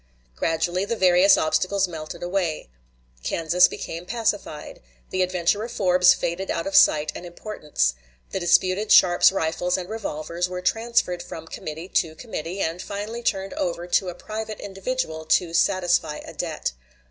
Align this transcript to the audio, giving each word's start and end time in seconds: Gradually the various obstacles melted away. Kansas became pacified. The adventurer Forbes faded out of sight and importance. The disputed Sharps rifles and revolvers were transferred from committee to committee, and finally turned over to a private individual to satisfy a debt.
Gradually 0.35 0.83
the 0.83 0.95
various 0.95 1.37
obstacles 1.37 1.87
melted 1.87 2.23
away. 2.23 2.69
Kansas 3.23 3.67
became 3.67 4.07
pacified. 4.07 4.81
The 5.11 5.21
adventurer 5.21 5.69
Forbes 5.69 6.11
faded 6.15 6.49
out 6.49 6.65
of 6.65 6.73
sight 6.75 7.11
and 7.13 7.23
importance. 7.23 7.93
The 8.31 8.39
disputed 8.39 8.91
Sharps 8.91 9.31
rifles 9.31 9.77
and 9.77 9.87
revolvers 9.87 10.49
were 10.49 10.59
transferred 10.63 11.21
from 11.21 11.45
committee 11.47 11.87
to 11.87 12.15
committee, 12.15 12.59
and 12.61 12.81
finally 12.81 13.21
turned 13.21 13.53
over 13.53 13.85
to 13.85 14.09
a 14.09 14.15
private 14.15 14.59
individual 14.59 15.23
to 15.25 15.53
satisfy 15.53 16.17
a 16.25 16.33
debt. 16.33 16.71